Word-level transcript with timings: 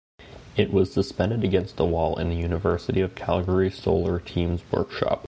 It 0.57 0.73
is 0.73 0.91
suspended 0.91 1.43
against 1.43 1.79
a 1.79 1.85
wall 1.85 2.17
in 2.17 2.29
the 2.29 2.35
University 2.35 3.01
of 3.01 3.13
Calgary 3.13 3.69
Solar 3.69 4.19
Team's 4.19 4.61
workshop. 4.71 5.19